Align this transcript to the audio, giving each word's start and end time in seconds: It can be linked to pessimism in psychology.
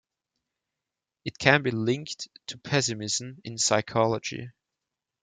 It 1.25 1.37
can 1.37 1.61
be 1.61 1.69
linked 1.69 2.27
to 2.47 2.57
pessimism 2.57 3.39
in 3.43 3.59
psychology. 3.59 4.49